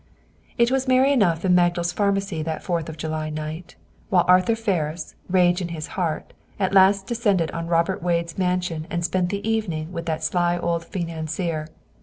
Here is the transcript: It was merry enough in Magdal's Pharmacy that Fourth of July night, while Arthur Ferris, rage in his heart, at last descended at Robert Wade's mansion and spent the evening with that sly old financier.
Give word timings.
It 0.57 0.71
was 0.71 0.87
merry 0.87 1.11
enough 1.13 1.45
in 1.45 1.53
Magdal's 1.53 1.91
Pharmacy 1.93 2.41
that 2.41 2.63
Fourth 2.63 2.89
of 2.89 2.97
July 2.97 3.29
night, 3.29 3.75
while 4.09 4.25
Arthur 4.27 4.55
Ferris, 4.55 5.13
rage 5.29 5.61
in 5.61 5.67
his 5.67 5.89
heart, 5.93 6.33
at 6.59 6.73
last 6.73 7.05
descended 7.05 7.51
at 7.51 7.67
Robert 7.67 8.01
Wade's 8.01 8.35
mansion 8.35 8.87
and 8.89 9.05
spent 9.05 9.29
the 9.29 9.47
evening 9.47 9.93
with 9.93 10.07
that 10.07 10.23
sly 10.23 10.57
old 10.57 10.83
financier. 10.85 11.67